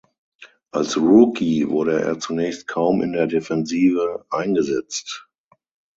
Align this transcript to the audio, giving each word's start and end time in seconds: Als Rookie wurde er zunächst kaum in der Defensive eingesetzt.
Als 0.71 0.97
Rookie 0.97 1.69
wurde 1.69 2.01
er 2.01 2.17
zunächst 2.17 2.65
kaum 2.65 3.03
in 3.03 3.11
der 3.13 3.27
Defensive 3.27 4.25
eingesetzt. 4.31 5.29